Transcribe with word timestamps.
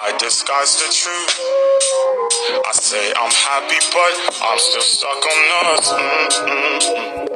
I 0.00 0.16
disguise 0.16 0.78
the 0.78 0.86
truth. 0.94 1.34
I 2.62 2.72
say 2.72 3.12
I'm 3.18 3.34
happy, 3.34 3.82
but 3.90 4.14
I'm 4.46 4.58
still 4.58 4.80
stuck 4.80 5.26
on 5.26 5.66
us. 5.74 5.90
Mm-mm-mm. 5.90 7.26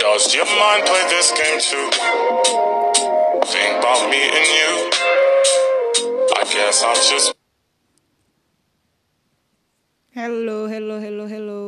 Does 0.00 0.34
your 0.34 0.46
mind 0.46 0.82
play 0.90 1.04
this 1.06 1.30
game 1.30 1.60
too? 1.62 1.86
Think 3.46 3.78
about 3.78 4.10
me 4.10 4.18
and 4.26 4.46
you. 4.58 4.90
I 6.34 6.42
guess 6.50 6.82
I'm 6.82 6.96
just. 6.98 7.32
Hello, 10.10 10.66
hello, 10.66 10.98
hello, 10.98 11.26
hello. 11.30 11.62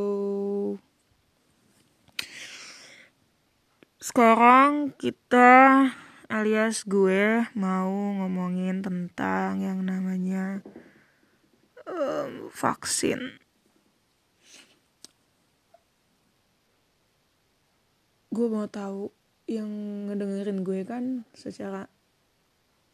Sekarang 4.03 4.91
kita 4.99 5.95
alias 6.35 6.83
gue 6.83 7.47
mau 7.55 7.95
ngomongin 7.95 8.83
tentang 8.83 9.63
yang 9.63 9.87
namanya 9.87 10.67
em, 11.87 12.51
vaksin. 12.51 13.39
Gue 18.35 18.51
mau 18.51 18.67
tahu 18.67 19.15
yang 19.47 19.71
ngedengerin 20.11 20.67
gue 20.67 20.83
kan 20.83 21.23
secara 21.39 21.87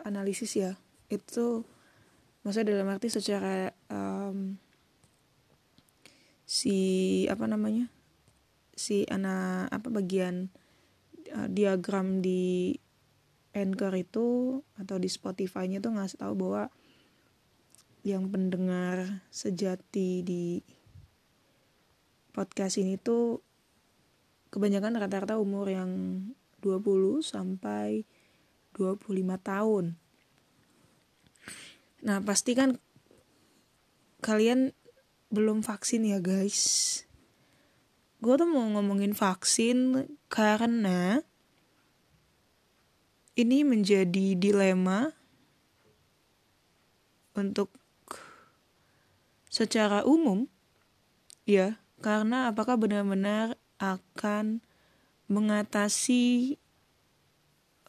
analisis 0.04 0.60
ya 0.60 0.76
itu 1.08 1.64
maksudnya 2.44 2.76
dalam 2.76 2.92
arti 2.92 3.08
secara 3.08 3.72
em, 3.88 4.60
si 6.44 6.76
apa 7.32 7.48
namanya 7.48 7.88
si 8.76 9.08
anak 9.08 9.72
apa 9.72 9.88
bagian 9.88 10.52
uh, 11.36 11.48
diagram 11.48 12.18
di 12.18 12.74
Anchor 13.50 13.94
itu 13.98 14.60
atau 14.78 14.96
di 14.98 15.10
Spotify-nya 15.10 15.82
tuh 15.82 15.98
ngasih 15.98 16.22
tahu 16.22 16.34
bahwa 16.38 16.70
yang 18.06 18.30
pendengar 18.32 19.26
sejati 19.28 20.24
di 20.24 20.64
podcast 22.30 22.80
ini 22.80 22.96
tuh 22.96 23.42
kebanyakan 24.54 24.96
rata-rata 24.96 25.36
umur 25.36 25.68
yang 25.68 25.90
20 26.62 27.20
sampai 27.20 28.06
25 28.78 29.10
tahun. 29.42 29.98
Nah, 32.00 32.18
pasti 32.24 32.56
kan 32.56 32.80
kalian 34.24 34.72
belum 35.30 35.62
vaksin 35.62 36.06
ya 36.06 36.18
guys 36.18 37.02
gue 38.20 38.34
tuh 38.36 38.48
mau 38.48 38.68
ngomongin 38.68 39.16
vaksin 39.16 40.04
karena 40.28 41.24
ini 43.40 43.64
menjadi 43.64 44.36
dilema 44.36 45.16
untuk 47.32 47.72
secara 49.48 50.04
umum 50.04 50.44
ya 51.48 51.80
karena 52.04 52.52
apakah 52.52 52.76
benar-benar 52.76 53.56
akan 53.80 54.60
mengatasi 55.26 56.56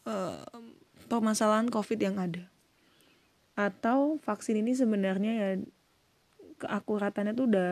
eh, 0.08 0.46
permasalahan 1.12 1.68
covid 1.68 2.00
yang 2.00 2.16
ada? 2.16 2.48
Atau 3.60 4.18
vaksin 4.24 4.64
ini 4.64 4.72
sebenarnya 4.72 5.32
ya 5.36 5.50
keakuratannya 6.64 7.36
tuh 7.36 7.46
udah 7.52 7.72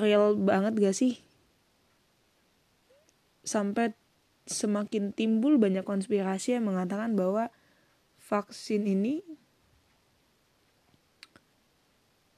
real 0.00 0.34
banget 0.40 0.72
gak 0.80 0.96
sih? 0.96 1.20
Sampai 3.44 3.92
semakin 4.46 5.14
timbul 5.14 5.56
banyak 5.56 5.86
konspirasi 5.86 6.58
yang 6.58 6.66
mengatakan 6.66 7.14
bahwa 7.14 7.48
vaksin 8.18 8.86
ini 8.86 9.22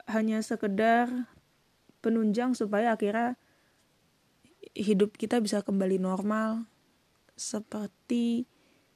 hanya 0.05 0.37
sekedar 0.45 1.29
penunjang 2.05 2.53
supaya 2.53 2.93
akhirnya 2.93 3.33
hidup 4.77 5.17
kita 5.17 5.41
bisa 5.41 5.65
kembali 5.65 5.97
normal 5.97 6.69
seperti 7.33 8.45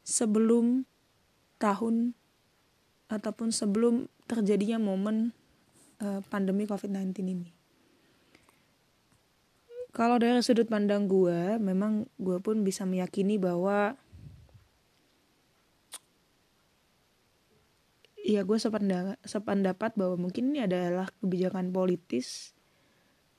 sebelum 0.06 0.86
tahun 1.58 2.14
ataupun 3.09 3.50
sebelum 3.50 4.06
terjadinya 4.30 4.78
momen 4.78 5.34
uh, 6.00 6.22
pandemi 6.30 6.69
COVID-19 6.69 7.25
ini. 7.25 7.59
Kalau 10.00 10.16
dari 10.16 10.40
sudut 10.40 10.64
pandang 10.72 11.12
gue, 11.12 11.60
memang 11.60 12.08
gue 12.16 12.40
pun 12.40 12.64
bisa 12.64 12.88
meyakini 12.88 13.36
bahwa 13.36 14.00
ya 18.24 18.48
gue 18.48 18.56
sependapat, 19.28 19.92
bahwa 20.00 20.16
mungkin 20.16 20.56
ini 20.56 20.64
adalah 20.64 21.12
kebijakan 21.20 21.76
politis 21.76 22.56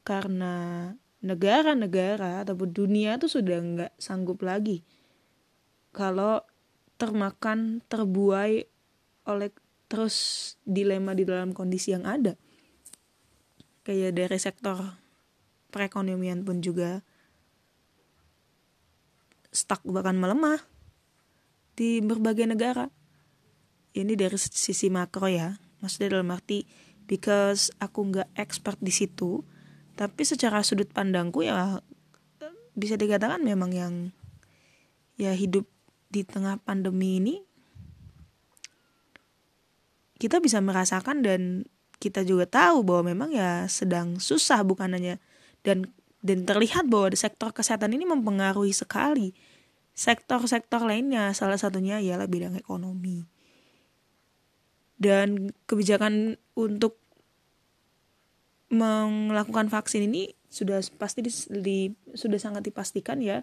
karena 0.05 0.93
negara-negara 1.25 2.45
ataupun 2.45 2.77
dunia 2.77 3.17
tuh 3.17 3.33
sudah 3.33 3.57
nggak 3.61 3.93
sanggup 3.97 4.45
lagi 4.45 4.85
kalau 5.97 6.45
termakan 7.01 7.81
terbuai 7.89 8.69
oleh 9.33 9.49
terus 9.89 10.17
dilema 10.69 11.17
di 11.17 11.25
dalam 11.25 11.57
kondisi 11.57 11.97
yang 11.97 12.05
ada. 12.05 12.37
Kayak 13.81 14.13
dari 14.13 14.37
sektor 14.37 14.77
perekonomian 15.71 16.43
pun 16.43 16.61
juga 16.61 17.01
stuck 19.55 19.83
bahkan 19.87 20.19
melemah 20.19 20.59
di 21.79 22.03
berbagai 22.03 22.51
negara. 22.51 22.91
Ini 23.91 24.15
dari 24.15 24.39
sisi 24.39 24.87
makro 24.91 25.27
ya. 25.27 25.57
Maksudnya 25.81 26.19
dalam 26.19 26.31
arti 26.35 26.67
because 27.11 27.75
aku 27.83 28.07
nggak 28.15 28.31
expert 28.39 28.79
di 28.79 28.95
situ 28.95 29.43
tapi 29.99 30.23
secara 30.23 30.63
sudut 30.63 30.87
pandangku 30.95 31.43
ya 31.43 31.83
bisa 32.79 32.95
dikatakan 32.95 33.43
memang 33.43 33.75
yang 33.75 33.95
ya 35.19 35.35
hidup 35.35 35.67
di 36.07 36.23
tengah 36.23 36.63
pandemi 36.63 37.19
ini 37.19 37.43
kita 40.23 40.39
bisa 40.39 40.63
merasakan 40.63 41.27
dan 41.27 41.67
kita 41.99 42.23
juga 42.23 42.47
tahu 42.47 42.87
bahwa 42.87 43.11
memang 43.11 43.31
ya 43.35 43.67
sedang 43.67 44.23
susah 44.23 44.63
bukan 44.63 44.95
hanya 44.95 45.19
dan 45.67 45.89
dan 46.21 46.45
terlihat 46.45 46.89
bahwa 46.89 47.13
sektor 47.17 47.53
kesehatan 47.53 47.97
ini 47.97 48.05
mempengaruhi 48.05 48.77
sekali. 48.77 49.33
Sektor-sektor 49.97 50.85
lainnya 50.85 51.33
salah 51.33 51.57
satunya 51.57 52.01
ialah 52.01 52.29
bidang 52.29 52.57
ekonomi. 52.57 53.25
Dan 55.01 55.53
kebijakan 55.65 56.37
untuk 56.57 57.01
melakukan 58.71 59.73
vaksin 59.73 60.07
ini 60.07 60.37
sudah 60.53 60.79
pasti 61.01 61.25
di, 61.25 61.33
di 61.49 61.79
sudah 62.13 62.37
sangat 62.37 62.69
dipastikan 62.69 63.25
ya. 63.25 63.41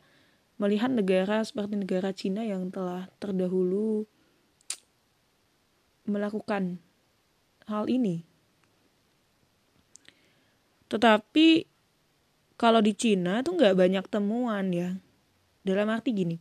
Melihat 0.58 0.90
negara 0.90 1.46
seperti 1.46 1.78
negara 1.78 2.14
Cina 2.14 2.42
yang 2.46 2.70
telah 2.70 3.10
terdahulu 3.22 4.06
melakukan 6.10 6.82
hal 7.70 7.86
ini. 7.90 8.26
Tetapi 10.88 11.77
kalau 12.58 12.82
di 12.82 12.98
Cina 12.98 13.46
tuh 13.46 13.54
nggak 13.54 13.78
banyak 13.78 14.06
temuan 14.10 14.74
ya. 14.74 14.98
Dalam 15.62 15.94
arti 15.94 16.10
gini, 16.12 16.38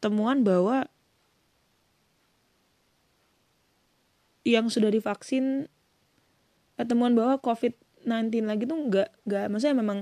temuan 0.00 0.40
bahwa 0.40 0.88
yang 4.44 4.68
sudah 4.72 4.88
divaksin, 4.88 5.68
eh, 6.80 6.86
temuan 6.86 7.12
bahwa 7.12 7.36
COVID-19 7.40 8.48
lagi 8.48 8.64
tuh 8.64 8.78
nggak 8.88 9.08
nggak, 9.28 9.44
maksudnya 9.52 9.76
memang 9.76 9.98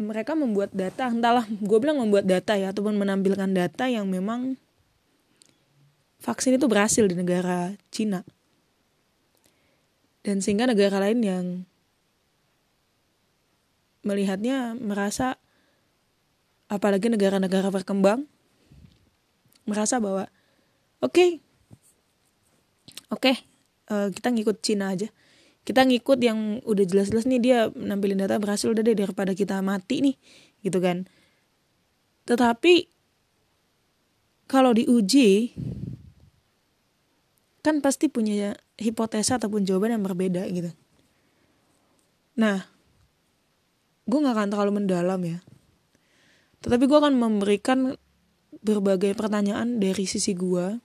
mereka 0.00 0.32
membuat 0.32 0.72
data, 0.72 1.08
entahlah, 1.12 1.44
gue 1.48 1.78
bilang 1.78 2.00
membuat 2.00 2.24
data 2.24 2.56
ya, 2.56 2.72
ataupun 2.72 2.96
menampilkan 2.96 3.50
data 3.52 3.84
yang 3.88 4.08
memang 4.08 4.56
vaksin 6.22 6.56
itu 6.56 6.66
berhasil 6.70 7.04
di 7.04 7.16
negara 7.18 7.74
Cina. 7.92 8.24
Dan 10.22 10.38
sehingga 10.38 10.70
negara 10.70 11.02
lain 11.02 11.20
yang 11.20 11.44
melihatnya 14.02 14.74
merasa 14.78 15.38
apalagi 16.66 17.12
negara-negara 17.12 17.70
berkembang 17.70 18.26
merasa 19.68 20.02
bahwa 20.02 20.26
oke 20.98 21.12
okay, 21.12 21.30
oke 23.12 23.22
okay, 23.22 23.36
uh, 23.92 24.08
kita 24.10 24.28
ngikut 24.32 24.58
Cina 24.64 24.94
aja. 24.94 25.10
Kita 25.62 25.86
ngikut 25.86 26.18
yang 26.18 26.58
udah 26.66 26.82
jelas-jelas 26.82 27.22
nih 27.22 27.38
dia 27.38 27.58
nampilin 27.70 28.18
data 28.18 28.34
berhasil 28.42 28.66
udah 28.66 28.82
deh 28.82 28.98
daripada 28.98 29.30
kita 29.30 29.62
mati 29.62 30.02
nih 30.02 30.16
gitu 30.66 30.82
kan. 30.82 31.06
Tetapi 32.26 32.90
kalau 34.50 34.74
diuji 34.74 35.54
kan 37.62 37.78
pasti 37.78 38.10
punya 38.10 38.58
hipotesa 38.74 39.38
ataupun 39.38 39.62
jawaban 39.62 39.94
yang 39.94 40.02
berbeda 40.02 40.42
gitu. 40.50 40.74
Nah 42.34 42.71
gue 44.06 44.18
gak 44.18 44.34
akan 44.34 44.48
terlalu 44.50 44.72
mendalam 44.82 45.20
ya 45.22 45.38
tetapi 46.62 46.86
gue 46.86 46.98
akan 46.98 47.14
memberikan 47.18 47.98
berbagai 48.62 49.18
pertanyaan 49.18 49.82
dari 49.82 50.06
sisi 50.06 50.32
gue 50.38 50.78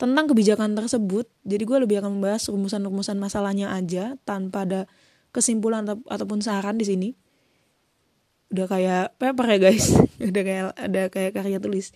tentang 0.00 0.32
kebijakan 0.32 0.72
tersebut. 0.72 1.28
Jadi 1.44 1.62
gue 1.68 1.78
lebih 1.84 2.00
akan 2.00 2.16
membahas 2.16 2.48
rumusan-rumusan 2.48 3.20
masalahnya 3.20 3.74
aja 3.74 4.16
tanpa 4.24 4.64
ada 4.64 4.80
kesimpulan 5.34 5.84
atau, 5.84 6.00
ataupun 6.08 6.40
saran 6.40 6.80
di 6.80 6.88
sini. 6.88 7.08
Udah 8.48 8.66
kayak 8.70 9.18
paper 9.20 9.46
ya 9.46 9.58
guys, 9.60 9.92
udah 10.30 10.42
kayak 10.42 10.64
ada 10.78 11.02
kayak 11.12 11.32
karya 11.36 11.58
tulis. 11.60 11.92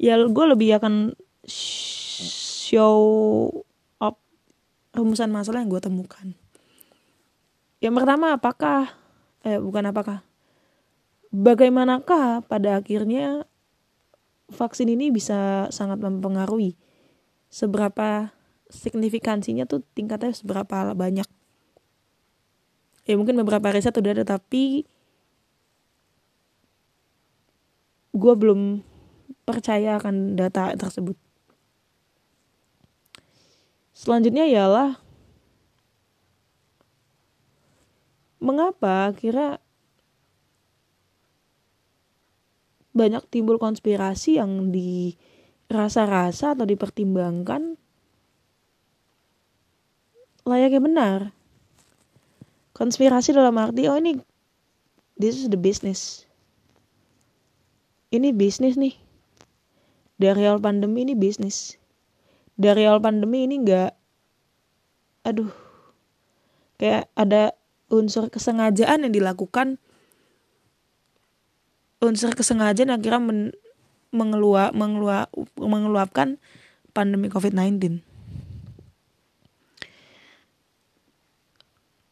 Ya 0.00 0.16
gue 0.16 0.44
lebih 0.48 0.78
akan 0.80 1.12
show 1.50 2.96
up 4.00 4.16
rumusan 4.96 5.28
masalah 5.28 5.60
yang 5.60 5.68
gue 5.68 5.82
temukan. 5.84 6.32
Yang 7.84 8.00
pertama 8.00 8.32
apakah 8.32 8.96
eh 9.44 9.60
bukan 9.60 9.92
apakah 9.92 10.24
bagaimanakah 11.28 12.40
pada 12.48 12.80
akhirnya 12.80 13.44
vaksin 14.48 14.88
ini 14.88 15.12
bisa 15.12 15.68
sangat 15.68 16.00
mempengaruhi 16.00 16.80
seberapa 17.52 18.32
signifikansinya 18.72 19.68
tuh 19.68 19.84
tingkatnya 19.92 20.32
seberapa 20.32 20.96
banyak? 20.96 21.28
Ya 23.04 23.20
mungkin 23.20 23.36
beberapa 23.36 23.68
riset 23.68 23.92
udah 24.00 24.16
ada 24.16 24.24
tapi 24.24 24.88
gue 28.16 28.34
belum 28.40 28.80
percaya 29.44 30.00
akan 30.00 30.40
data 30.40 30.72
tersebut. 30.72 31.20
Selanjutnya 33.92 34.48
ialah 34.48 35.03
mengapa 38.44 39.08
kira 39.16 39.56
banyak 42.94 43.24
timbul 43.32 43.56
konspirasi 43.56 44.36
yang 44.38 44.70
di 44.70 45.16
rasa-rasa 45.66 46.52
atau 46.52 46.68
dipertimbangkan 46.68 47.80
layaknya 50.44 50.80
benar. 50.84 51.20
Konspirasi 52.76 53.32
dalam 53.32 53.56
arti, 53.56 53.88
oh 53.88 53.96
ini, 53.96 54.20
this 55.16 55.40
is 55.40 55.48
the 55.48 55.58
business. 55.58 56.28
Ini 58.12 58.30
bisnis 58.30 58.78
nih. 58.78 58.94
Dari 60.20 60.46
awal 60.46 60.62
pandemi 60.62 61.02
ini 61.02 61.18
bisnis. 61.18 61.80
Dari 62.54 62.86
awal 62.86 63.02
pandemi 63.02 63.46
ini 63.46 63.62
nggak, 63.62 63.90
aduh, 65.26 65.50
kayak 66.78 67.10
ada 67.18 67.54
unsur 67.92 68.32
kesengajaan 68.32 69.04
yang 69.08 69.12
dilakukan 69.12 69.76
unsur 72.04 72.36
kesengajaan 72.36 72.92
akhirnya 72.92 73.20
men, 73.20 73.40
mengeluap, 74.14 74.70
mengeluap, 74.76 75.28
mengeluapkan 75.58 76.38
pandemi 76.94 77.26
COVID-19. 77.26 78.04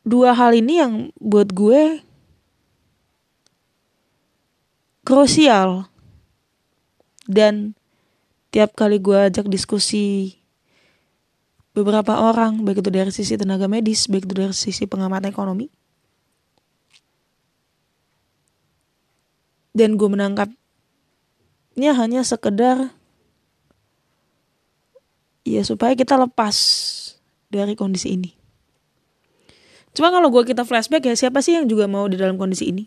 Dua 0.02 0.34
hal 0.34 0.58
ini 0.58 0.82
yang 0.82 0.94
buat 1.22 1.54
gue 1.54 2.02
krusial 5.06 5.86
dan 7.30 7.78
tiap 8.50 8.74
kali 8.74 8.98
gue 8.98 9.30
ajak 9.30 9.46
diskusi 9.46 10.41
beberapa 11.72 12.20
orang 12.20 12.64
baik 12.64 12.84
itu 12.84 12.90
dari 12.92 13.12
sisi 13.12 13.34
tenaga 13.36 13.66
medis 13.66 14.08
baik 14.08 14.28
itu 14.28 14.34
dari 14.36 14.54
sisi 14.54 14.84
pengamat 14.84 15.24
ekonomi 15.28 15.72
dan 19.72 19.96
gue 19.96 20.08
menangkap 20.08 20.52
ini 21.72 21.88
hanya 21.88 22.20
sekedar 22.20 22.92
ya 25.42 25.62
supaya 25.64 25.96
kita 25.96 26.20
lepas 26.20 26.56
dari 27.48 27.76
kondisi 27.76 28.16
ini. 28.16 28.30
Cuma 29.92 30.08
kalau 30.08 30.32
gue 30.32 30.44
kita 30.48 30.64
flashback 30.64 31.04
ya 31.04 31.16
siapa 31.16 31.44
sih 31.44 31.60
yang 31.60 31.68
juga 31.68 31.84
mau 31.84 32.08
di 32.08 32.16
dalam 32.16 32.40
kondisi 32.40 32.72
ini? 32.72 32.84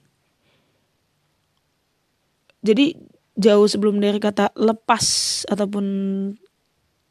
Jadi 2.66 2.98
jauh 3.38 3.70
sebelum 3.70 4.02
dari 4.02 4.18
kata 4.18 4.58
lepas 4.58 5.06
ataupun 5.46 5.86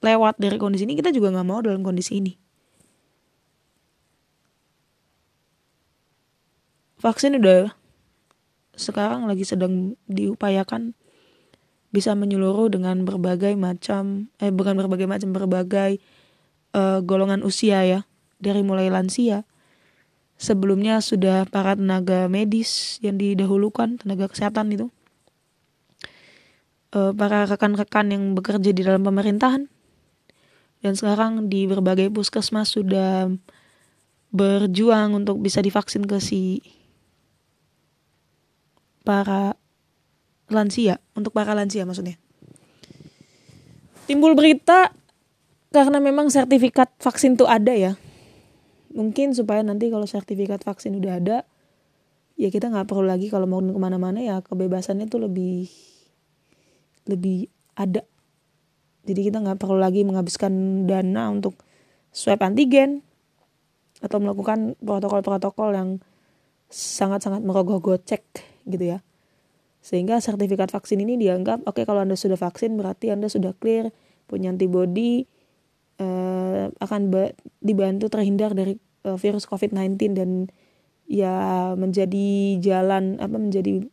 lewat 0.04 0.36
dari 0.36 0.60
kondisi 0.60 0.84
ini 0.84 1.00
kita 1.00 1.08
juga 1.08 1.32
nggak 1.32 1.48
mau 1.48 1.64
dalam 1.64 1.80
kondisi 1.80 2.20
ini. 2.20 2.36
Vaksin 7.00 7.36
udah 7.40 7.72
sekarang 8.76 9.24
lagi 9.24 9.44
sedang 9.48 9.96
diupayakan 10.08 10.92
bisa 11.94 12.12
menyeluruh 12.18 12.72
dengan 12.72 13.06
berbagai 13.06 13.54
macam 13.54 14.32
eh 14.42 14.50
bukan 14.50 14.74
berbagai 14.74 15.06
macam 15.06 15.30
berbagai 15.30 16.02
uh, 16.74 16.98
golongan 17.04 17.46
usia 17.46 17.86
ya 17.86 18.00
dari 18.42 18.66
mulai 18.66 18.90
lansia. 18.90 19.46
Sebelumnya 20.34 20.98
sudah 20.98 21.46
para 21.46 21.78
tenaga 21.78 22.26
medis 22.26 22.98
yang 22.98 23.14
didahulukan 23.14 24.02
tenaga 24.02 24.26
kesehatan 24.26 24.74
itu. 24.74 24.86
Uh, 26.90 27.14
para 27.14 27.46
rekan-rekan 27.46 28.10
yang 28.10 28.34
bekerja 28.34 28.70
di 28.74 28.82
dalam 28.82 29.06
pemerintahan 29.06 29.70
dan 30.84 31.00
sekarang 31.00 31.48
di 31.48 31.64
berbagai 31.64 32.12
puskesmas 32.12 32.76
sudah 32.76 33.32
berjuang 34.28 35.16
untuk 35.16 35.40
bisa 35.40 35.64
divaksin 35.64 36.04
ke 36.04 36.20
si 36.20 36.60
para 39.00 39.56
lansia, 40.52 41.00
untuk 41.16 41.32
para 41.32 41.56
lansia 41.56 41.88
maksudnya. 41.88 42.20
Timbul 44.04 44.36
berita 44.36 44.92
karena 45.72 46.04
memang 46.04 46.28
sertifikat 46.28 46.92
vaksin 47.00 47.40
tuh 47.40 47.48
ada 47.48 47.72
ya. 47.72 47.96
Mungkin 48.92 49.32
supaya 49.32 49.64
nanti 49.64 49.88
kalau 49.88 50.04
sertifikat 50.04 50.60
vaksin 50.60 51.00
udah 51.00 51.12
ada, 51.16 51.38
ya 52.36 52.52
kita 52.52 52.68
nggak 52.68 52.84
perlu 52.84 53.08
lagi 53.08 53.32
kalau 53.32 53.48
mau 53.48 53.64
ke 53.64 53.80
mana-mana 53.80 54.20
ya 54.20 54.44
kebebasannya 54.44 55.08
tuh 55.08 55.24
lebih 55.24 55.72
lebih 57.08 57.48
ada. 57.72 58.04
Jadi 59.04 59.20
kita 59.30 59.40
nggak 59.40 59.60
perlu 59.60 59.76
lagi 59.76 60.00
menghabiskan 60.04 60.84
dana 60.88 61.28
untuk 61.28 61.60
swab 62.08 62.40
antigen 62.40 63.04
atau 64.00 64.20
melakukan 64.20 64.76
protokol-protokol 64.80 65.76
yang 65.76 65.90
sangat-sangat 66.72 67.44
merogoh 67.44 67.80
gocek 67.80 68.24
gitu 68.64 68.96
ya. 68.96 68.98
Sehingga 69.84 70.16
sertifikat 70.24 70.72
vaksin 70.72 71.04
ini 71.04 71.20
dianggap 71.20 71.68
oke 71.68 71.76
okay, 71.76 71.84
kalau 71.84 72.00
anda 72.00 72.16
sudah 72.16 72.40
vaksin 72.40 72.80
berarti 72.80 73.12
anda 73.12 73.28
sudah 73.28 73.52
clear 73.52 73.92
punya 74.24 74.48
antibody 74.48 75.28
uh, 76.00 76.72
akan 76.80 77.12
dibantu 77.60 78.08
terhindar 78.08 78.56
dari 78.56 78.80
uh, 79.04 79.20
virus 79.20 79.44
COVID-19 79.44 80.16
dan 80.16 80.30
ya 81.04 81.36
menjadi 81.76 82.56
jalan 82.64 83.20
apa 83.20 83.36
menjadi 83.36 83.84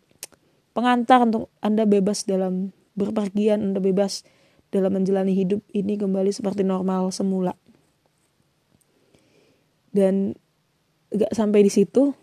pengantar 0.71 1.27
untuk 1.27 1.51
anda 1.59 1.83
bebas 1.83 2.24
dalam 2.24 2.71
berpergian 2.95 3.59
anda 3.59 3.83
bebas 3.83 4.24
dalam 4.71 4.95
menjalani 4.95 5.35
hidup 5.35 5.59
ini 5.75 5.99
kembali 5.99 6.31
seperti 6.31 6.63
normal 6.63 7.11
semula. 7.11 7.53
Dan 9.91 10.39
gak 11.11 11.35
sampai 11.35 11.67
di 11.67 11.71
situ 11.71 12.15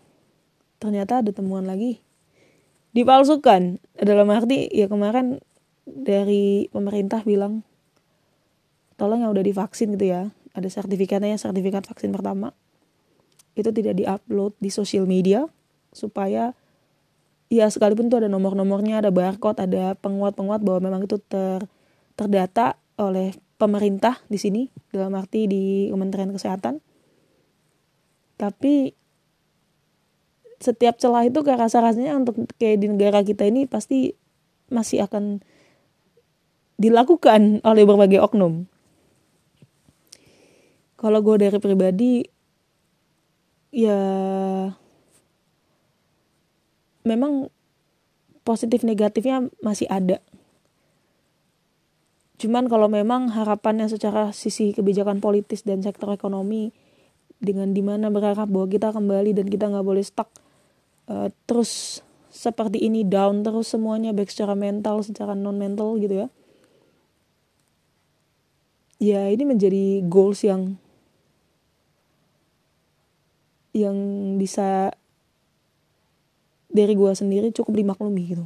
ternyata 0.81 1.21
ada 1.21 1.29
temuan 1.29 1.69
lagi. 1.69 2.01
Dipalsukan 2.97 3.77
dalam 4.01 4.27
arti 4.33 4.65
ya 4.73 4.89
kemarin 4.89 5.37
dari 5.85 6.65
pemerintah 6.73 7.21
bilang 7.21 7.61
tolong 8.97 9.21
yang 9.21 9.31
udah 9.31 9.45
divaksin 9.45 9.93
gitu 9.93 10.09
ya. 10.09 10.33
Ada 10.57 10.73
sertifikatnya 10.73 11.37
sertifikat 11.37 11.85
vaksin 11.85 12.09
pertama. 12.09 12.57
Itu 13.53 13.69
tidak 13.69 14.01
diupload 14.01 14.57
di 14.57 14.73
sosial 14.73 15.05
media 15.05 15.45
supaya 15.93 16.57
ya 17.49 17.69
sekalipun 17.69 18.09
tuh 18.09 18.25
ada 18.25 18.29
nomor-nomornya 18.29 19.05
ada 19.05 19.13
barcode 19.13 19.61
ada 19.61 19.93
penguat-penguat 20.01 20.61
bahwa 20.61 20.79
memang 20.89 21.01
itu 21.05 21.21
ter 21.21 21.65
terdata 22.19 22.75
oleh 22.99 23.31
pemerintah 23.55 24.19
di 24.27 24.35
sini 24.35 24.67
dalam 24.91 25.15
arti 25.15 25.47
di 25.47 25.87
Kementerian 25.87 26.35
Kesehatan 26.35 26.83
tapi 28.35 28.99
setiap 30.59 30.99
celah 30.99 31.23
itu 31.23 31.39
kayak 31.39 31.67
rasa-rasanya 31.67 32.19
untuk 32.19 32.43
kayak 32.59 32.83
di 32.83 32.87
negara 32.91 33.23
kita 33.23 33.47
ini 33.47 33.63
pasti 33.63 34.11
masih 34.67 35.07
akan 35.07 35.39
dilakukan 36.79 37.63
oleh 37.67 37.83
berbagai 37.83 38.23
oknum. 38.23 38.67
Kalau 40.99 41.19
gue 41.23 41.35
dari 41.39 41.59
pribadi, 41.59 42.23
ya 43.71 43.99
memang 47.07 47.47
positif 48.43 48.83
negatifnya 48.83 49.47
masih 49.63 49.87
ada. 49.87 50.19
Cuman 52.39 52.71
kalau 52.71 52.87
memang 52.87 53.27
harapannya 53.35 53.91
secara 53.91 54.31
sisi 54.31 54.71
kebijakan 54.71 55.19
politis 55.19 55.67
dan 55.67 55.83
sektor 55.83 56.07
ekonomi 56.15 56.71
dengan 57.43 57.75
di 57.75 57.83
mana 57.83 58.07
berharap 58.07 58.47
bahwa 58.47 58.71
kita 58.71 58.95
kembali 58.95 59.35
dan 59.35 59.47
kita 59.51 59.67
nggak 59.67 59.83
boleh 59.83 60.03
stuck 60.03 60.27
uh, 61.11 61.31
terus 61.47 62.03
seperti 62.31 62.83
ini 62.83 63.03
down 63.03 63.43
terus 63.43 63.71
semuanya 63.71 64.15
baik 64.15 64.31
secara 64.31 64.55
mental 64.55 65.03
secara 65.03 65.35
non 65.35 65.59
mental 65.59 65.99
gitu 65.99 66.25
ya. 66.25 66.27
Ya 68.99 69.27
ini 69.31 69.43
menjadi 69.43 70.03
goals 70.07 70.43
yang 70.43 70.75
yang 73.75 73.95
bisa 74.39 74.95
dari 76.71 76.95
gue 76.95 77.11
sendiri 77.11 77.51
cukup 77.51 77.75
dimaklumi 77.75 78.23
gitu 78.31 78.45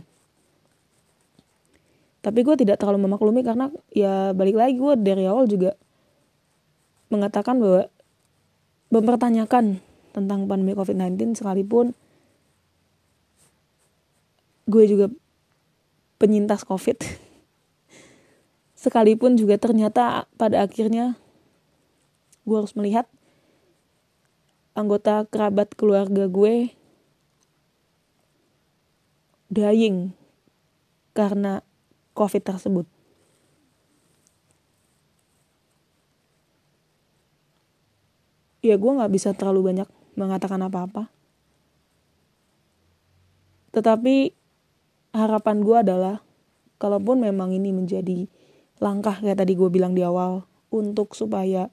tapi 2.23 2.39
gue 2.47 2.55
tidak 2.55 2.79
terlalu 2.79 3.03
memaklumi 3.03 3.43
karena 3.43 3.67
ya 3.91 4.31
balik 4.31 4.55
lagi 4.55 4.79
gue 4.79 4.95
dari 4.95 5.27
awal 5.27 5.43
juga 5.43 5.75
mengatakan 7.11 7.59
bahwa 7.59 7.91
mempertanyakan 8.95 9.83
tentang 10.15 10.47
pandemi 10.47 10.71
COVID-19 10.71 11.35
sekalipun 11.35 11.91
gue 14.63 14.83
juga 14.87 15.11
penyintas 16.15 16.63
COVID. 16.63 17.03
Sekalipun 18.83 19.35
juga 19.35 19.59
ternyata 19.59 20.31
pada 20.39 20.63
akhirnya 20.63 21.19
gue 22.47 22.55
harus 22.55 22.71
melihat 22.79 23.11
anggota 24.71 25.27
kerabat 25.27 25.75
keluarga 25.75 26.31
gue 26.31 26.71
dying 29.51 30.15
karena 31.11 31.61
COVID 32.13 32.43
tersebut. 32.45 32.85
Ya 38.63 38.79
gue 38.79 38.91
gak 38.95 39.11
bisa 39.11 39.35
terlalu 39.35 39.73
banyak 39.73 39.89
mengatakan 40.15 40.63
apa-apa. 40.63 41.11
Tetapi 43.73 44.31
harapan 45.11 45.57
gue 45.65 45.77
adalah 45.77 46.15
kalaupun 46.79 47.19
memang 47.19 47.51
ini 47.51 47.75
menjadi 47.75 48.29
langkah 48.79 49.19
kayak 49.19 49.43
tadi 49.43 49.57
gue 49.57 49.67
bilang 49.67 49.97
di 49.97 50.05
awal 50.05 50.45
untuk 50.73 51.13
supaya 51.17 51.69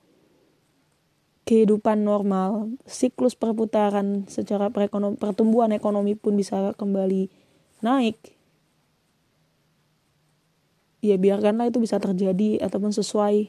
kehidupan 1.49 2.07
normal, 2.07 2.79
siklus 2.87 3.35
perputaran 3.35 4.29
secara 4.31 4.71
perekonom 4.71 5.19
pertumbuhan 5.19 5.75
ekonomi 5.75 6.15
pun 6.15 6.39
bisa 6.39 6.77
kembali 6.79 7.27
naik. 7.83 8.40
Ya 11.01 11.17
biarkanlah 11.17 11.73
itu 11.73 11.81
bisa 11.81 11.97
terjadi 11.97 12.61
ataupun 12.61 12.93
sesuai 12.93 13.49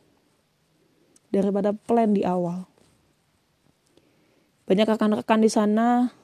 daripada 1.32 1.76
plan 1.76 2.12
di 2.16 2.24
awal. 2.24 2.68
Banyak 4.68 4.88
rekan-rekan 4.88 5.44
di 5.44 5.52
sana 5.52 6.16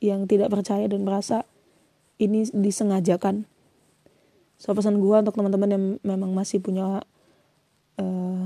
yang 0.00 0.24
tidak 0.24 0.48
percaya 0.48 0.88
dan 0.88 1.04
merasa 1.04 1.44
ini 2.16 2.48
disengajakan. 2.48 3.44
So 4.56 4.72
pesan 4.72 5.02
gue 5.02 5.16
untuk 5.20 5.36
teman-teman 5.36 5.68
yang 5.68 5.84
memang 6.00 6.32
masih 6.32 6.64
punya 6.64 7.04
uh, 8.00 8.44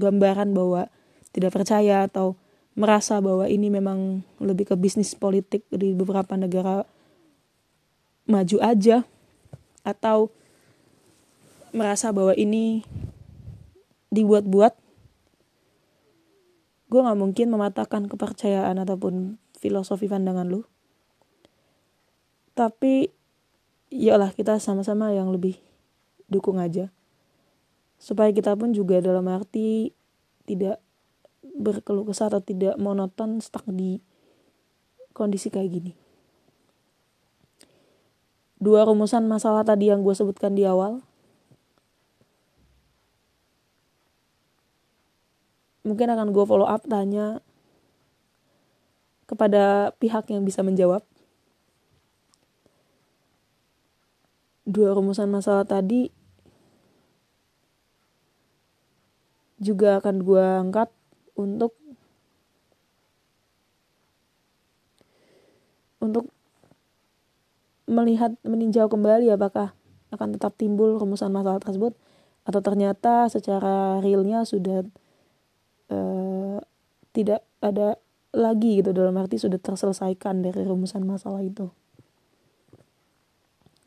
gambaran 0.00 0.56
bahwa 0.56 0.88
tidak 1.36 1.52
percaya 1.52 2.08
atau 2.08 2.38
merasa 2.78 3.18
bahwa 3.20 3.44
ini 3.50 3.68
memang 3.68 4.24
lebih 4.40 4.72
ke 4.72 4.74
bisnis 4.78 5.12
politik 5.12 5.66
di 5.68 5.92
beberapa 5.92 6.38
negara 6.38 6.86
maju 8.30 8.56
aja 8.62 9.02
atau 9.82 10.30
merasa 11.70 12.10
bahwa 12.10 12.34
ini 12.34 12.82
dibuat-buat 14.10 14.74
gue 16.90 17.00
gak 17.06 17.20
mungkin 17.22 17.46
mematahkan 17.54 18.10
kepercayaan 18.10 18.74
ataupun 18.82 19.38
filosofi 19.54 20.10
pandangan 20.10 20.50
lu. 20.50 20.66
Tapi 22.58 23.06
yalah 23.94 24.34
kita 24.34 24.58
sama-sama 24.58 25.14
yang 25.14 25.30
lebih 25.30 25.54
dukung 26.26 26.58
aja. 26.58 26.90
Supaya 28.02 28.34
kita 28.34 28.58
pun 28.58 28.74
juga 28.74 28.98
dalam 28.98 29.30
arti 29.30 29.94
tidak 30.50 30.82
berkeluh 31.40 32.02
kesah 32.10 32.26
atau 32.26 32.42
tidak 32.42 32.74
monoton 32.80 33.38
stuck 33.38 33.62
di 33.70 34.02
kondisi 35.14 35.46
kayak 35.46 35.70
gini. 35.70 35.92
Dua 38.60 38.82
rumusan 38.82 39.30
masalah 39.30 39.62
tadi 39.62 39.94
yang 39.94 40.02
gue 40.02 40.12
sebutkan 40.12 40.58
di 40.58 40.66
awal 40.66 41.06
mungkin 45.90 46.14
akan 46.14 46.30
gue 46.30 46.44
follow 46.46 46.70
up 46.70 46.86
tanya 46.86 47.42
kepada 49.26 49.90
pihak 49.98 50.30
yang 50.30 50.46
bisa 50.46 50.62
menjawab. 50.62 51.02
Dua 54.62 54.94
rumusan 54.94 55.26
masalah 55.26 55.66
tadi 55.66 56.14
juga 59.58 59.98
akan 59.98 60.16
gue 60.22 60.44
angkat 60.62 60.88
untuk 61.34 61.74
untuk 66.00 66.32
melihat 67.84 68.32
meninjau 68.46 68.88
kembali 68.88 69.28
apakah 69.34 69.76
akan 70.14 70.38
tetap 70.38 70.56
timbul 70.56 70.96
rumusan 70.96 71.28
masalah 71.28 71.60
tersebut 71.60 71.92
atau 72.48 72.60
ternyata 72.64 73.28
secara 73.28 74.00
realnya 74.00 74.48
sudah 74.48 74.86
uh, 75.90 76.58
tidak 77.12 77.44
ada 77.60 77.98
lagi 78.30 78.78
gitu 78.78 78.94
dalam 78.94 79.18
arti 79.18 79.36
sudah 79.36 79.58
terselesaikan 79.58 80.46
dari 80.46 80.62
rumusan 80.62 81.02
masalah 81.02 81.42
itu. 81.42 81.70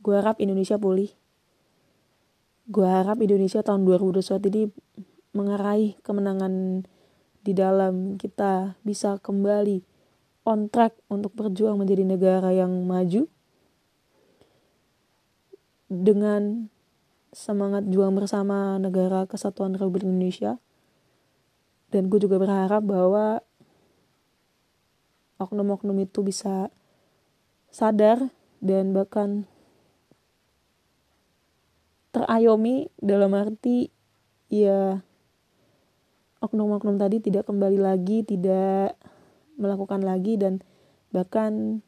Gue 0.03 0.19
harap 0.19 0.43
Indonesia 0.43 0.75
pulih. 0.75 1.12
Gue 2.67 2.88
harap 2.88 3.24
Indonesia 3.24 3.63
tahun 3.63 3.88
2021 3.88 4.51
ini 4.51 4.63
mengeraih 5.31 5.95
kemenangan 6.03 6.86
di 7.43 7.51
dalam 7.51 8.15
kita 8.15 8.79
bisa 8.88 9.19
kembali 9.19 9.83
on 10.43 10.67
track 10.67 10.95
untuk 11.07 11.36
berjuang 11.36 11.79
menjadi 11.79 12.03
negara 12.03 12.51
yang 12.51 12.72
maju 12.88 13.27
dengan 15.88 16.67
semangat 17.33 17.88
juang 17.89 18.15
bersama 18.15 18.77
negara 18.79 19.25
kesatuan 19.25 19.75
Republik 19.75 20.05
Indonesia 20.05 20.60
dan 21.94 22.10
gue 22.10 22.18
juga 22.18 22.42
berharap 22.42 22.82
bahwa 22.82 23.46
oknum-oknum 25.38 26.02
itu 26.02 26.26
bisa 26.26 26.74
sadar 27.70 28.34
dan 28.58 28.98
bahkan 28.98 29.46
terayomi 32.10 32.90
dalam 32.98 33.38
arti 33.38 33.94
ya 34.50 35.06
oknum-oknum 36.42 36.98
tadi 36.98 37.22
tidak 37.22 37.46
kembali 37.46 37.78
lagi 37.78 38.26
tidak 38.26 38.98
melakukan 39.62 40.02
lagi 40.02 40.34
dan 40.42 40.66
bahkan 41.14 41.86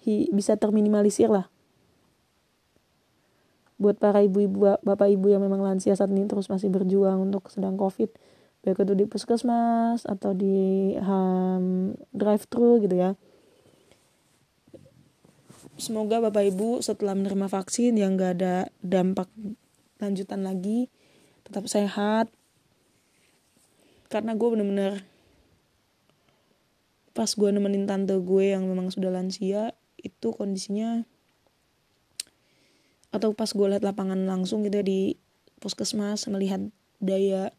hi, 0.00 0.32
bisa 0.32 0.56
terminimalisir 0.56 1.28
lah. 1.28 1.52
Buat 3.76 4.00
para 4.00 4.24
ibu-ibu 4.24 4.80
bapak 4.80 5.10
ibu 5.10 5.26
yang 5.28 5.44
memang 5.44 5.60
lansia 5.60 5.92
saat 5.92 6.08
ini 6.08 6.24
terus 6.24 6.48
masih 6.48 6.72
berjuang 6.72 7.18
untuk 7.28 7.50
sedang 7.52 7.76
covid 7.76 8.08
baik 8.62 8.86
itu 8.86 8.94
di 8.94 9.04
puskesmas 9.10 10.06
atau 10.06 10.30
di 10.34 10.94
um, 11.02 11.94
drive 12.14 12.46
thru 12.46 12.78
gitu 12.78 12.94
ya. 12.94 13.18
Semoga 15.74 16.22
bapak 16.22 16.54
ibu 16.54 16.78
setelah 16.78 17.18
menerima 17.18 17.50
vaksin 17.50 17.98
yang 17.98 18.14
gak 18.14 18.38
ada 18.38 18.70
dampak 18.86 19.26
lanjutan 19.98 20.46
lagi 20.46 20.86
tetap 21.42 21.66
sehat. 21.66 22.30
Karena 24.06 24.38
gue 24.38 24.48
bener-bener 24.48 25.02
pas 27.12 27.28
gue 27.28 27.50
nemenin 27.50 27.84
tante 27.84 28.14
gue 28.14 28.44
yang 28.54 28.64
memang 28.64 28.88
sudah 28.88 29.12
lansia 29.12 29.76
itu 30.00 30.32
kondisinya 30.32 31.04
atau 33.12 33.36
pas 33.36 33.52
gue 33.52 33.66
lihat 33.68 33.84
lapangan 33.84 34.24
langsung 34.24 34.64
gitu 34.64 34.80
ya 34.80 34.84
di 34.84 35.00
puskesmas 35.60 36.24
melihat 36.32 36.64
daya 37.04 37.52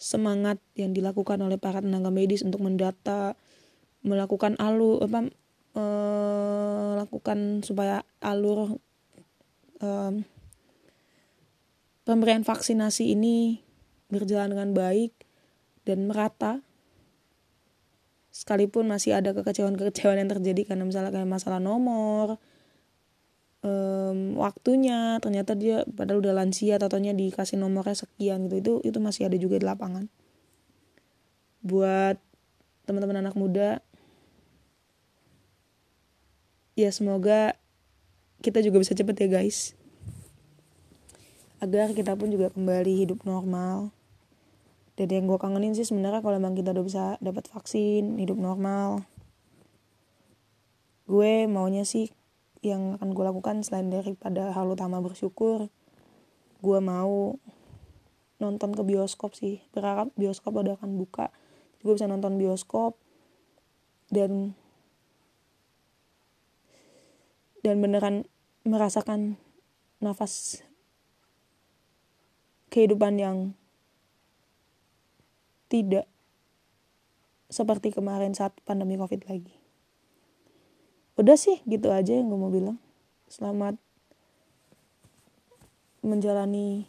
semangat 0.00 0.56
yang 0.80 0.96
dilakukan 0.96 1.36
oleh 1.44 1.60
para 1.60 1.84
tenaga 1.84 2.08
medis 2.08 2.40
untuk 2.40 2.64
mendata 2.64 3.36
melakukan 4.00 4.56
alur 4.56 5.04
apa 5.04 5.28
melakukan 5.76 7.60
supaya 7.60 8.02
alur 8.24 8.80
um, 9.84 10.24
pemberian 12.08 12.42
vaksinasi 12.42 13.12
ini 13.12 13.60
berjalan 14.10 14.56
dengan 14.56 14.70
baik 14.74 15.12
dan 15.86 16.08
merata. 16.08 16.64
Sekalipun 18.30 18.88
masih 18.88 19.20
ada 19.20 19.36
kekecewaan-kekecewaan 19.36 20.22
yang 20.22 20.30
terjadi 20.32 20.62
karena 20.74 20.88
misalnya 20.88 21.28
masalah 21.28 21.60
nomor 21.60 22.40
um, 23.64 24.36
waktunya 24.40 25.20
ternyata 25.20 25.52
dia 25.56 25.84
padahal 25.84 26.24
udah 26.24 26.34
lansia 26.36 26.80
tatonya 26.80 27.12
dikasih 27.12 27.60
nomornya 27.60 27.96
sekian 27.96 28.48
gitu. 28.48 28.56
Itu 28.60 28.72
itu 28.84 28.98
masih 29.00 29.28
ada 29.28 29.36
juga 29.36 29.60
di 29.60 29.66
lapangan. 29.68 30.08
Buat 31.60 32.16
teman-teman 32.88 33.22
anak 33.22 33.36
muda 33.36 33.84
ya 36.74 36.88
semoga 36.88 37.54
kita 38.40 38.64
juga 38.64 38.80
bisa 38.80 38.96
cepet 38.96 39.16
ya 39.20 39.28
guys. 39.28 39.76
Agar 41.60 41.92
kita 41.92 42.16
pun 42.16 42.32
juga 42.32 42.48
kembali 42.48 43.04
hidup 43.04 43.28
normal. 43.28 43.92
Dan 44.96 45.12
yang 45.12 45.24
gue 45.28 45.36
kangenin 45.40 45.76
sih 45.76 45.84
sebenarnya 45.84 46.24
kalau 46.24 46.36
emang 46.40 46.56
kita 46.56 46.72
udah 46.72 46.84
bisa 46.84 47.04
dapat 47.20 47.48
vaksin 47.52 48.16
hidup 48.16 48.40
normal. 48.40 49.04
Gue 51.04 51.44
maunya 51.44 51.84
sih 51.84 52.08
yang 52.60 53.00
akan 53.00 53.16
gue 53.16 53.24
lakukan 53.24 53.64
selain 53.64 53.88
daripada 53.88 54.52
hal 54.52 54.68
utama 54.68 55.00
bersyukur 55.00 55.72
gue 56.60 56.78
mau 56.84 57.40
nonton 58.40 58.72
ke 58.72 58.82
bioskop 58.84 59.36
sih. 59.36 59.64
Berharap 59.72 60.12
bioskop 60.16 60.56
udah 60.56 60.76
akan 60.80 60.96
buka. 60.96 61.32
Gue 61.80 61.96
bisa 61.96 62.08
nonton 62.08 62.36
bioskop 62.36 62.96
dan 64.12 64.56
dan 67.60 67.76
beneran 67.80 68.24
merasakan 68.64 69.36
nafas 70.00 70.64
kehidupan 72.72 73.20
yang 73.20 73.52
tidak 75.68 76.08
seperti 77.52 77.92
kemarin 77.92 78.32
saat 78.32 78.56
pandemi 78.64 78.96
covid 78.96 79.28
lagi 79.28 79.59
udah 81.20 81.36
sih 81.36 81.60
gitu 81.68 81.92
aja 81.92 82.16
yang 82.16 82.32
gue 82.32 82.40
mau 82.40 82.48
bilang 82.48 82.80
selamat 83.28 83.76
menjalani 86.00 86.88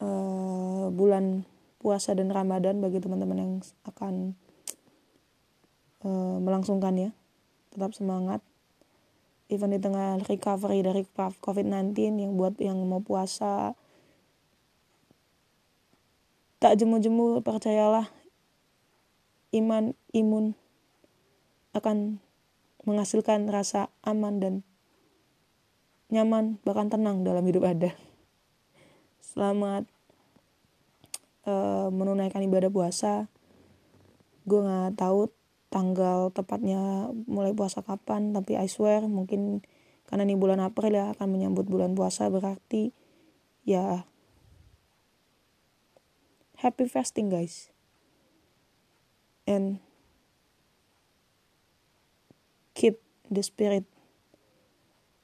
uh, 0.00 0.88
bulan 0.88 1.44
puasa 1.76 2.16
dan 2.16 2.32
Ramadan 2.32 2.80
bagi 2.80 2.96
teman-teman 2.96 3.36
yang 3.36 3.52
akan 3.84 4.32
uh, 6.06 6.40
melangsungkan 6.40 6.96
ya. 6.96 7.10
Tetap 7.74 7.92
semangat. 7.92 8.40
Even 9.52 9.76
di 9.76 9.80
tengah 9.82 10.16
recovery 10.24 10.80
dari 10.80 11.04
COVID-19 11.12 11.92
yang 12.16 12.32
buat 12.40 12.56
yang 12.56 12.80
mau 12.88 13.04
puasa 13.04 13.76
tak 16.56 16.78
jemu-jemu 16.78 17.42
percayalah 17.42 18.06
iman 19.52 19.92
imun 20.14 20.56
akan 21.72 22.20
menghasilkan 22.84 23.48
rasa 23.48 23.88
aman 24.04 24.42
dan 24.42 24.54
nyaman 26.12 26.60
bahkan 26.66 26.92
tenang 26.92 27.24
dalam 27.24 27.40
hidup 27.48 27.64
ada 27.64 27.96
selamat 29.32 29.88
uh, 31.48 31.88
menunaikan 31.88 32.44
ibadah 32.44 32.68
puasa. 32.68 33.32
Gue 34.44 34.60
nggak 34.60 35.00
tahu 35.00 35.32
tanggal 35.72 36.28
tepatnya 36.34 37.08
mulai 37.24 37.56
puasa 37.56 37.80
kapan 37.80 38.36
tapi 38.36 38.60
I 38.60 38.68
swear 38.68 39.08
mungkin 39.08 39.64
karena 40.04 40.28
ini 40.28 40.36
bulan 40.36 40.60
April 40.60 40.92
ya 40.92 41.16
akan 41.16 41.32
menyambut 41.32 41.64
bulan 41.64 41.96
puasa 41.96 42.28
berarti 42.28 42.92
ya 43.64 44.04
happy 46.60 46.84
fasting 46.84 47.32
guys. 47.32 47.72
And 49.48 49.80
keep 52.72 53.00
the 53.28 53.40
spirit 53.44 53.84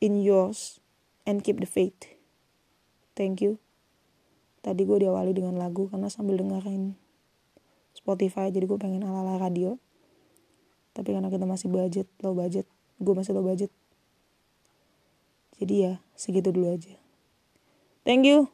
in 0.00 0.20
yours 0.22 0.80
and 1.26 1.44
keep 1.44 1.60
the 1.60 1.68
faith. 1.68 2.08
Thank 3.18 3.42
you. 3.42 3.58
Tadi 4.62 4.84
gue 4.84 4.98
diawali 5.02 5.34
dengan 5.34 5.58
lagu 5.58 5.88
karena 5.90 6.10
sambil 6.10 6.38
dengerin 6.38 6.98
Spotify 7.94 8.50
jadi 8.54 8.64
gue 8.68 8.78
pengen 8.78 9.02
ala-ala 9.02 9.38
radio. 9.42 9.76
Tapi 10.94 11.14
karena 11.14 11.30
kita 11.30 11.46
masih 11.46 11.70
budget, 11.70 12.06
low 12.22 12.34
budget, 12.34 12.66
gue 12.98 13.14
masih 13.14 13.34
low 13.34 13.46
budget. 13.46 13.70
Jadi 15.58 15.74
ya 15.90 15.92
segitu 16.14 16.54
dulu 16.54 16.74
aja. 16.74 16.94
Thank 18.06 18.26
you. 18.26 18.50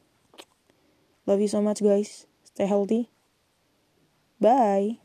Love 1.28 1.40
you 1.44 1.48
so 1.48 1.60
much 1.60 1.84
guys. 1.84 2.28
Stay 2.44 2.68
healthy. 2.68 3.12
Bye. 4.40 5.03